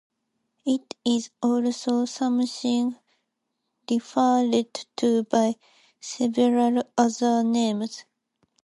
[0.65, 2.95] It is also sometimes
[3.87, 5.55] referred to by
[5.99, 8.05] several other names.